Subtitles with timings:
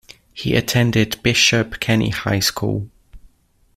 [0.33, 2.89] He attended Bishop Kenny High School.